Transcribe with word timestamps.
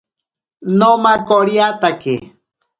Nomakoriatake. 0.77 2.13